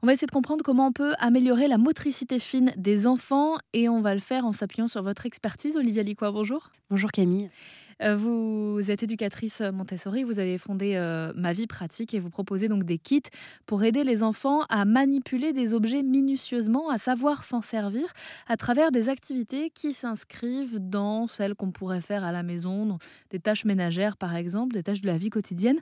On 0.00 0.06
va 0.06 0.12
essayer 0.12 0.26
de 0.26 0.32
comprendre 0.32 0.64
comment 0.64 0.86
on 0.86 0.92
peut 0.92 1.14
améliorer 1.18 1.66
la 1.66 1.76
motricité 1.76 2.38
fine 2.38 2.72
des 2.76 3.08
enfants 3.08 3.56
et 3.72 3.88
on 3.88 4.00
va 4.00 4.14
le 4.14 4.20
faire 4.20 4.44
en 4.44 4.52
s'appuyant 4.52 4.86
sur 4.86 5.02
votre 5.02 5.26
expertise. 5.26 5.76
Olivia 5.76 6.04
Licois, 6.04 6.30
bonjour. 6.30 6.70
Bonjour 6.88 7.10
Camille. 7.10 7.50
Euh, 8.02 8.16
vous 8.16 8.80
êtes 8.90 9.02
éducatrice 9.02 9.60
Montessori, 9.60 10.22
vous 10.22 10.38
avez 10.38 10.56
fondé 10.56 10.94
euh, 10.94 11.32
Ma 11.34 11.52
vie 11.52 11.66
pratique 11.66 12.14
et 12.14 12.20
vous 12.20 12.30
proposez 12.30 12.68
donc 12.68 12.84
des 12.84 12.98
kits 12.98 13.22
pour 13.66 13.82
aider 13.82 14.04
les 14.04 14.22
enfants 14.22 14.62
à 14.68 14.84
manipuler 14.84 15.52
des 15.52 15.74
objets 15.74 16.02
minutieusement, 16.02 16.90
à 16.90 16.98
savoir 16.98 17.42
s'en 17.42 17.60
servir 17.60 18.12
à 18.46 18.56
travers 18.56 18.92
des 18.92 19.08
activités 19.08 19.70
qui 19.70 19.92
s'inscrivent 19.92 20.78
dans 20.78 21.26
celles 21.26 21.54
qu'on 21.54 21.72
pourrait 21.72 22.00
faire 22.00 22.24
à 22.24 22.30
la 22.30 22.42
maison, 22.42 22.98
des 23.30 23.40
tâches 23.40 23.64
ménagères 23.64 24.16
par 24.16 24.36
exemple, 24.36 24.74
des 24.74 24.82
tâches 24.82 25.00
de 25.00 25.08
la 25.08 25.18
vie 25.18 25.30
quotidienne. 25.30 25.78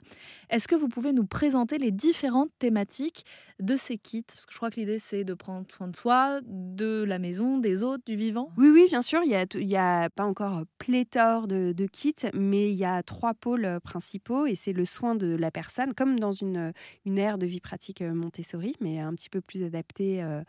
Est-ce 0.49 0.67
que 0.67 0.75
vous 0.75 0.87
pouvez 0.87 1.13
nous 1.13 1.25
présenter 1.25 1.77
les 1.77 1.91
différentes 1.91 2.49
thématiques 2.57 3.25
de 3.59 3.75
ces 3.75 3.97
kits? 3.97 4.23
Parce 4.23 4.45
que 4.45 4.53
je 4.53 4.57
crois 4.57 4.71
que 4.71 4.79
l'idée 4.79 4.99
c'est 4.99 5.23
de 5.23 5.33
prendre 5.33 5.67
soin 5.71 5.87
de 5.87 5.95
soi, 5.95 6.39
de 6.43 7.03
la 7.03 7.19
maison, 7.19 7.59
des 7.59 7.83
autres, 7.83 8.03
du 8.05 8.15
vivant? 8.15 8.49
Oui, 8.57 8.69
oui, 8.69 8.85
bien 8.89 9.01
sûr. 9.01 9.21
Il 9.23 9.67
n'y 9.67 9.75
a, 9.75 10.01
a 10.01 10.09
pas 10.09 10.25
encore 10.25 10.63
pléthore 10.79 11.47
de, 11.47 11.73
de 11.73 11.85
kits 11.85 12.06
mais 12.33 12.71
il 12.71 12.75
y 12.75 12.85
a 12.85 13.03
trois 13.03 13.33
pôles 13.33 13.65
euh, 13.65 13.79
principaux 13.79 14.45
et 14.45 14.55
c'est 14.55 14.73
le 14.73 14.85
soin 14.85 15.15
de 15.15 15.27
la 15.27 15.51
personne, 15.51 15.93
comme 15.93 16.19
dans 16.19 16.31
une, 16.31 16.73
une 17.05 17.17
ère 17.17 17.37
de 17.37 17.45
vie 17.45 17.59
pratique 17.59 18.01
euh, 18.01 18.13
Montessori, 18.13 18.75
mais 18.81 18.99
un 18.99 19.13
petit 19.13 19.29
peu 19.29 19.41
plus 19.41 19.63
adaptée, 19.63 20.21
euh, 20.23 20.43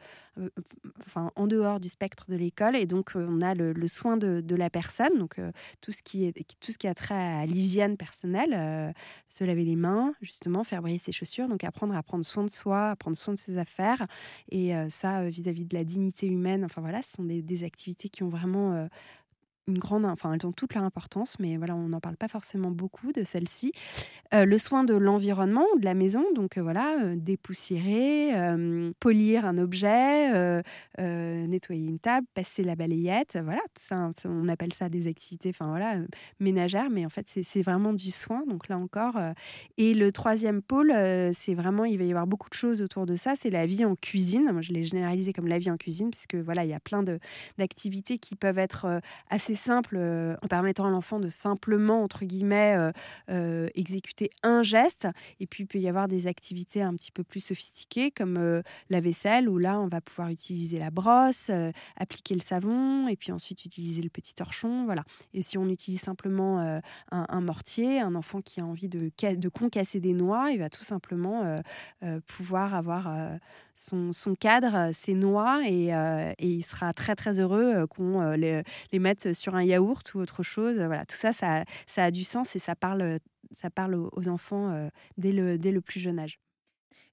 enfin, 1.06 1.30
en 1.36 1.46
dehors 1.46 1.80
du 1.80 1.88
spectre 1.88 2.26
de 2.30 2.36
l'école. 2.36 2.76
Et 2.76 2.86
donc, 2.86 3.12
on 3.14 3.40
a 3.40 3.54
le, 3.54 3.74
soin 3.86 4.16
de, 4.16 4.54
la 4.54 4.70
personne, 4.70 5.18
donc 5.18 5.40
tout, 5.80 5.92
ce 5.92 6.02
qui 6.02 6.24
est, 6.24 6.32
tout 6.60 6.72
ce 6.72 6.78
qui 6.78 6.86
a 6.86 6.94
trait 6.94 7.14
à 7.14 7.46
l'hygiène 7.46 7.96
personnelle, 7.96 8.94
se 9.28 9.44
laver 9.44 9.64
les 9.64 9.76
mains, 9.76 10.14
justement, 10.20 10.64
faire 10.64 10.82
briller 10.82 10.98
ses 10.98 11.12
chaussures, 11.12 11.48
donc 11.48 11.64
apprendre 11.64 11.94
à 11.96 12.02
prendre 12.02 12.24
soin 12.24 12.44
de 12.44 12.50
soi, 12.50 12.90
à 12.90 12.96
prendre 12.96 13.16
soin 13.16 13.34
de 13.34 13.38
ses 13.38 13.58
affaires. 13.58 14.06
Et 14.50 14.72
ça, 14.90 15.28
vis-à-vis 15.28 15.64
de 15.64 15.76
la 15.76 15.84
dignité 15.84 16.26
humaine, 16.26 16.64
enfin 16.64 16.80
voilà, 16.80 17.02
ce 17.02 17.12
sont 17.12 17.24
des 17.24 17.64
activités 17.64 18.08
qui 18.08 18.22
ont 18.22 18.28
vraiment 18.28 18.88
une 19.68 19.78
grande, 19.78 20.06
enfin 20.06 20.32
elles 20.32 20.46
ont 20.46 20.52
toute 20.52 20.74
leur 20.74 20.82
importance, 20.82 21.38
mais 21.38 21.56
voilà, 21.56 21.76
on 21.76 21.88
n'en 21.88 22.00
parle 22.00 22.16
pas 22.16 22.28
forcément 22.28 22.70
beaucoup 22.70 23.12
de 23.12 23.22
celle-ci. 23.22 23.72
Euh, 24.34 24.44
le 24.44 24.58
soin 24.58 24.84
de 24.84 24.94
l'environnement, 24.94 25.66
de 25.78 25.84
la 25.84 25.94
maison, 25.94 26.24
donc 26.34 26.58
euh, 26.58 26.62
voilà, 26.62 26.98
euh, 27.02 27.14
dépoussiérer, 27.16 28.32
polir 29.00 29.44
un 29.44 29.58
objet, 29.58 30.62
nettoyer 30.98 31.86
une 31.86 31.98
table, 31.98 32.26
passer 32.34 32.64
la 32.64 32.74
balayette, 32.74 33.38
voilà, 33.42 33.60
ça, 33.76 34.10
on 34.24 34.48
appelle 34.48 34.72
ça 34.72 34.88
des 34.88 35.06
activités, 35.06 35.50
enfin 35.50 35.68
voilà, 35.68 35.96
ménagères, 36.40 36.90
mais 36.90 37.04
en 37.04 37.10
fait 37.10 37.26
c'est 37.42 37.62
vraiment 37.62 37.92
du 37.92 38.10
soin, 38.10 38.44
donc 38.46 38.68
là 38.68 38.78
encore. 38.78 39.18
et 39.76 39.92
le 39.92 40.10
troisième 40.12 40.62
pôle, 40.62 40.92
c'est 41.32 41.54
vraiment, 41.54 41.84
il 41.84 41.98
va 41.98 42.04
y 42.04 42.10
avoir 42.10 42.26
beaucoup 42.26 42.48
de 42.48 42.54
choses 42.54 42.80
autour 42.80 43.06
de 43.06 43.16
ça, 43.16 43.34
c'est 43.36 43.50
la 43.50 43.66
vie 43.66 43.84
en 43.84 43.96
cuisine. 43.96 44.50
Moi, 44.52 44.62
je 44.62 44.72
l'ai 44.72 44.84
généralisé 44.84 45.32
comme 45.32 45.48
la 45.48 45.58
vie 45.58 45.70
en 45.70 45.76
cuisine, 45.76 46.10
parce 46.10 46.26
que 46.26 46.36
voilà, 46.36 46.64
il 46.64 46.70
y 46.70 46.74
a 46.74 46.80
plein 46.80 47.04
d'activités 47.58 48.18
qui 48.18 48.36
peuvent 48.36 48.58
être 48.58 49.00
assez 49.28 49.54
simple 49.58 49.96
euh, 49.98 50.36
en 50.42 50.48
permettant 50.48 50.86
à 50.86 50.90
l'enfant 50.90 51.20
de 51.20 51.28
simplement, 51.28 52.02
entre 52.02 52.24
guillemets, 52.24 52.76
euh, 52.76 52.92
euh, 53.30 53.68
exécuter 53.74 54.30
un 54.42 54.62
geste. 54.62 55.06
Et 55.40 55.46
puis, 55.46 55.64
il 55.64 55.66
peut 55.66 55.78
y 55.78 55.88
avoir 55.88 56.08
des 56.08 56.26
activités 56.26 56.80
un 56.80 56.94
petit 56.94 57.12
peu 57.12 57.24
plus 57.24 57.40
sophistiquées 57.40 58.10
comme 58.10 58.62
la 58.90 59.00
vaisselle, 59.00 59.48
où 59.48 59.58
là, 59.58 59.80
on 59.80 59.88
va 59.88 60.00
pouvoir 60.00 60.28
utiliser 60.28 60.78
la 60.78 60.90
brosse, 60.90 61.50
appliquer 61.96 62.34
le 62.34 62.40
savon, 62.40 63.08
et 63.08 63.16
puis 63.16 63.32
ensuite 63.32 63.64
utiliser 63.64 64.02
le 64.02 64.08
petit 64.08 64.34
torchon. 64.34 64.84
Voilà. 64.84 65.02
Et 65.34 65.42
si 65.42 65.58
on 65.58 65.68
utilise 65.68 66.00
simplement 66.00 66.80
un, 67.10 67.40
mortier, 67.40 68.00
un 68.00 68.14
enfant 68.14 68.40
qui 68.40 68.60
a 68.60 68.64
envie 68.64 68.88
de, 68.88 69.10
de 69.34 69.48
concasser 69.48 70.00
des 70.00 70.12
noix, 70.12 70.50
il 70.50 70.58
va 70.58 70.70
tout 70.70 70.84
simplement 70.84 71.56
pouvoir 72.26 72.74
avoir 72.74 73.12
son, 73.74 74.12
son, 74.12 74.34
cadre, 74.34 74.90
ses 74.92 75.14
noix, 75.14 75.62
et, 75.66 75.88
et, 76.38 76.46
il 76.46 76.62
sera 76.62 76.92
très 76.92 77.14
très 77.14 77.40
heureux 77.40 77.86
qu'on 77.86 78.30
les, 78.32 78.62
les 78.92 78.98
mette 78.98 79.32
sur 79.34 79.47
un 79.56 79.62
yaourt 79.64 80.14
ou 80.14 80.18
autre 80.20 80.42
chose. 80.42 80.76
Voilà, 80.76 81.06
tout 81.06 81.16
ça, 81.16 81.32
ça, 81.32 81.64
ça 81.86 82.04
a 82.04 82.10
du 82.10 82.24
sens 82.24 82.54
et 82.56 82.58
ça 82.58 82.74
parle, 82.76 83.18
ça 83.52 83.70
parle 83.70 83.94
aux 83.96 84.28
enfants 84.28 84.70
euh, 84.72 84.88
dès, 85.16 85.32
le, 85.32 85.58
dès 85.58 85.72
le 85.72 85.80
plus 85.80 86.00
jeune 86.00 86.18
âge. 86.18 86.38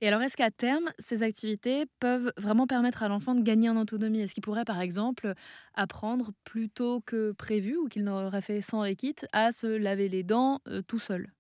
Et 0.02 0.08
alors, 0.08 0.22
est-ce 0.22 0.38
qu'à 0.38 0.52
terme, 0.52 0.92
ces 1.00 1.24
activités 1.24 1.86
peuvent 2.00 2.32
vraiment 2.38 2.68
permettre 2.68 3.04
à 3.04 3.08
l'enfant 3.08 3.36
de 3.36 3.42
gagner 3.42 3.70
en 3.70 3.78
autonomie? 3.78 4.20
Est-ce 4.20 4.34
qu'il 4.34 4.44
pourrait, 4.44 4.66
par 4.66 4.82
exemple, 4.82 5.34
apprendre 5.74 6.32
plus 6.44 6.70
tôt 6.70 7.02
que 7.02 7.32
prévu 7.32 7.78
ou 7.78 7.88
qu'il 7.88 8.04
n'aurait 8.04 8.42
fait 8.42 8.62
sans 8.62 8.84
les 8.84 8.96
kits 8.96 9.16
à 9.34 9.52
se 9.52 9.68
laver 9.68 10.10
les 10.10 10.24
dents 10.24 10.62
euh, 10.68 10.82
tout 10.82 11.00
seul? 11.00 11.32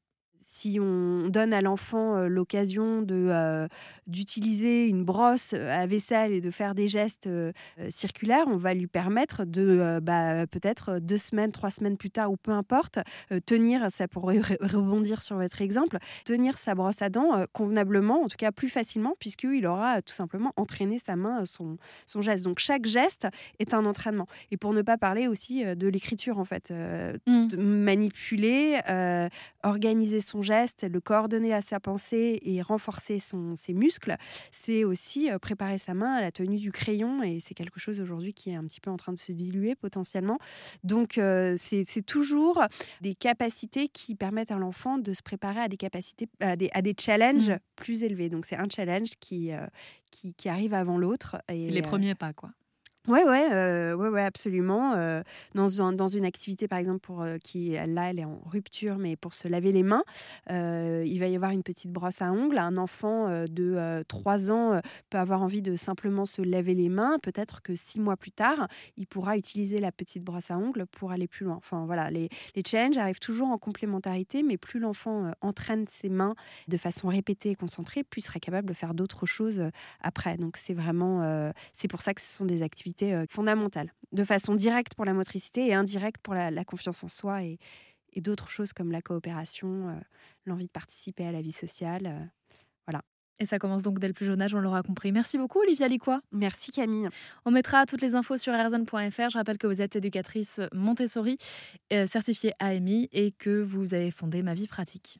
Si 0.55 0.79
on 0.79 1.27
donne 1.27 1.53
à 1.53 1.61
l'enfant 1.61 2.15
euh, 2.15 2.27
l'occasion 2.27 3.01
de 3.01 3.27
euh, 3.29 3.67
d'utiliser 4.07 4.87
une 4.87 5.03
brosse 5.03 5.53
à 5.53 5.85
vaisselle 5.85 6.31
et 6.31 6.39
de 6.39 6.49
faire 6.49 6.75
des 6.75 6.87
gestes 6.87 7.27
circulaires, 7.89 8.45
on 8.47 8.55
va 8.55 8.73
lui 8.73 8.87
permettre 8.87 9.45
de 9.45 9.99
bah, 10.01 10.45
peut-être 10.47 10.99
deux 10.99 11.17
semaines, 11.17 11.51
trois 11.51 11.71
semaines 11.71 11.97
plus 11.97 12.11
tard 12.11 12.31
ou 12.31 12.37
peu 12.37 12.51
importe 12.51 12.99
tenir, 13.45 13.87
ça 13.91 14.07
pourrait 14.07 14.39
rebondir 14.61 15.23
sur 15.23 15.37
votre 15.37 15.61
exemple, 15.61 15.97
tenir 16.23 16.57
sa 16.57 16.75
brosse 16.75 17.01
à 17.01 17.09
dents 17.09 17.45
convenablement, 17.51 18.21
en 18.21 18.27
tout 18.27 18.37
cas 18.37 18.51
plus 18.51 18.69
facilement, 18.69 19.15
puisqu'il 19.19 19.65
aura 19.65 20.01
tout 20.01 20.13
simplement 20.13 20.53
entraîné 20.55 20.99
sa 21.03 21.15
main, 21.15 21.45
son, 21.45 21.77
son 22.05 22.21
geste. 22.21 22.45
Donc 22.45 22.59
chaque 22.59 22.85
geste 22.85 23.27
est 23.59 23.73
un 23.73 23.85
entraînement. 23.85 24.27
Et 24.51 24.57
pour 24.57 24.73
ne 24.73 24.83
pas 24.83 24.97
parler 24.97 25.27
aussi 25.27 25.65
de 25.65 25.87
l'écriture 25.87 26.37
en 26.37 26.45
fait, 26.45 26.71
mmh. 26.71 27.55
manipuler, 27.57 28.79
organiser 29.63 30.21
son 30.21 30.43
geste, 30.45 30.85
le 30.89 31.01
coordonner 31.01 31.53
à 31.53 31.61
sa 31.61 31.79
pensée 31.79 32.39
et 32.43 32.61
renforcer 32.61 33.19
son, 33.19 33.55
ses 33.55 33.73
muscles, 33.73 34.15
c'est 34.51 34.83
aussi 34.83 35.29
euh, 35.29 35.39
préparer 35.39 35.77
sa 35.77 35.93
main 35.93 36.13
à 36.13 36.21
la 36.21 36.31
tenue 36.31 36.57
du 36.57 36.71
crayon 36.71 37.23
et 37.23 37.39
c'est 37.39 37.53
quelque 37.53 37.79
chose 37.79 37.99
aujourd'hui 37.99 38.33
qui 38.33 38.51
est 38.51 38.55
un 38.55 38.63
petit 38.63 38.79
peu 38.79 38.89
en 38.89 38.97
train 38.97 39.13
de 39.13 39.17
se 39.17 39.31
diluer 39.31 39.75
potentiellement. 39.75 40.37
Donc 40.83 41.17
euh, 41.17 41.55
c'est 41.57 42.05
toujours 42.05 42.63
des 43.01 43.15
capacités 43.15 43.87
qui 43.89 44.15
permettent 44.15 44.51
à 44.51 44.57
l'enfant 44.57 44.97
de 44.97 45.13
se 45.13 45.21
préparer 45.21 45.59
à 45.59 45.67
des 45.67 45.77
capacités, 45.77 46.27
à 46.39 46.55
des, 46.55 46.69
à 46.73 46.81
des 46.81 46.95
challenges 46.99 47.49
mmh. 47.49 47.59
plus 47.75 48.03
élevés. 48.03 48.29
Donc 48.29 48.45
c'est 48.45 48.57
un 48.57 48.67
challenge 48.73 49.09
qui, 49.19 49.51
euh, 49.51 49.65
qui, 50.11 50.33
qui, 50.33 50.49
arrive 50.49 50.73
avant 50.73 50.97
l'autre. 50.97 51.37
Les 51.49 51.81
premiers 51.81 52.15
pas, 52.15 52.33
quoi. 52.33 52.51
Ouais, 53.07 53.23
ouais, 53.23 53.49
euh, 53.51 53.93
ouais, 53.93 54.09
ouais, 54.09 54.23
absolument. 54.23 54.93
Euh, 54.95 55.21
dans, 55.53 55.93
dans 55.93 56.07
une 56.07 56.25
activité, 56.25 56.67
par 56.67 56.79
exemple, 56.79 57.01
pour 57.01 57.21
euh, 57.21 57.37
qui 57.37 57.73
là, 57.85 58.09
elle 58.09 58.19
est 58.19 58.25
en 58.25 58.41
rupture, 58.45 58.97
mais 58.97 59.15
pour 59.15 59.35
se 59.35 59.47
laver 59.47 59.71
les 59.71 59.83
mains, 59.83 60.03
il 60.49 61.19
va 61.19 61.27
y 61.27 61.35
avoir 61.35 61.51
une 61.51 61.61
petite 61.61 61.91
brosse 61.91 62.21
à 62.23 62.31
ongles. 62.31 62.57
Un 62.57 62.77
enfant 62.77 63.45
de 63.47 64.03
3 64.07 64.51
ans 64.51 64.81
peut 65.09 65.19
avoir 65.19 65.43
envie 65.43 65.61
de 65.61 65.75
simplement 65.75 66.25
se 66.25 66.41
laver 66.41 66.73
les 66.73 66.89
mains. 66.89 67.17
Peut-être 67.21 67.61
que 67.61 67.75
six 67.75 67.99
mois 67.99 68.17
plus 68.17 68.31
tard, 68.31 68.67
il 68.97 69.05
pourra 69.05 69.37
utiliser 69.37 69.79
la 69.79 69.91
petite 69.91 70.23
brosse 70.23 70.49
à 70.49 70.57
ongles 70.57 70.85
pour 70.87 71.11
aller 71.11 71.27
plus 71.27 71.45
loin. 71.45 71.55
Enfin, 71.55 71.85
voilà, 71.85 72.09
les, 72.09 72.29
les 72.55 72.63
challenges 72.65 72.97
arrivent 72.97 73.19
toujours 73.19 73.49
en 73.49 73.57
complémentarité, 73.57 74.41
mais 74.41 74.57
plus 74.57 74.79
l'enfant 74.79 75.31
entraîne 75.41 75.85
ses 75.87 76.09
mains 76.09 76.35
de 76.67 76.77
façon 76.77 77.07
répétée 77.07 77.51
et 77.51 77.55
concentrée, 77.55 78.03
plus 78.03 78.21
il 78.21 78.23
sera 78.23 78.39
capable 78.39 78.67
de 78.67 78.73
faire 78.73 78.93
d'autres 78.93 79.25
choses 79.25 79.61
après. 80.01 80.37
Donc, 80.37 80.57
c'est 80.57 80.73
vraiment, 80.73 81.51
c'est 81.73 81.87
pour 81.87 82.01
ça 82.01 82.13
que 82.13 82.21
ce 82.21 82.33
sont 82.33 82.45
des 82.45 82.63
activités 82.63 82.94
euh, 83.03 83.25
fondamentale, 83.29 83.93
de 84.11 84.23
façon 84.23 84.55
directe 84.55 84.95
pour 84.95 85.05
la 85.05 85.13
motricité 85.13 85.67
et 85.67 85.73
indirecte 85.73 86.21
pour 86.21 86.33
la, 86.33 86.65
confiance 86.65 87.03
en 87.03 87.07
soi 87.07 87.43
et, 87.43 87.59
d'autres 88.17 88.49
choses 88.49 88.71
comme 88.71 88.93
la 88.93 89.01
coopération, 89.01 89.89
euh, 89.89 89.93
l'envie 90.45 90.67
de 90.67 90.71
participer 90.71 91.25
à 91.25 91.33
la 91.33 91.41
vie 91.41 91.51
sociale. 91.51 92.05
Euh, 92.05 92.25
voilà. 92.87 93.03
Et 93.39 93.45
ça 93.45 93.59
commence 93.59 93.83
donc 93.83 93.99
dès 93.99 94.07
le 94.07 94.13
plus 94.13 94.25
jeune 94.25 94.41
âge, 94.41 94.55
on 94.55 94.59
l'aura 94.59 94.83
compris. 94.83 95.11
Merci 95.11 95.37
beaucoup, 95.37 95.59
Olivia 95.59 95.89
Licois. 95.89 96.21
Merci, 96.31 96.71
Camille. 96.71 97.09
On 97.43 97.51
mettra 97.51 97.85
toutes 97.85 98.01
les 98.01 98.15
infos 98.15 98.37
sur 98.37 98.53
rzn.fr. 98.53 99.29
Je 99.29 99.37
rappelle 99.37 99.57
que 99.57 99.67
vous 99.67 99.81
êtes 99.81 99.97
éducatrice 99.97 100.61
Montessori, 100.71 101.37
certifiée 101.91 102.53
AMI, 102.59 103.09
et 103.11 103.31
que 103.31 103.61
vous 103.61 103.93
avez 103.93 104.11
fondé 104.11 104.41
Ma 104.43 104.53
Vie 104.53 104.67
Pratique. 104.67 105.19